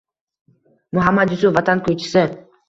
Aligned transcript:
Muhammad 0.97 1.31
Yusuf– 1.33 1.53
Vatan 1.59 1.85
kuychisi 1.85 2.25